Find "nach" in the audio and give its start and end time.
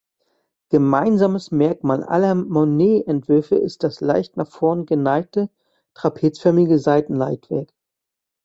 4.35-4.49